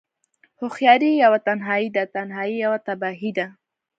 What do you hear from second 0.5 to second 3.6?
هوښياری يوه تنهايی ده، تنهايی يوه تباهی ده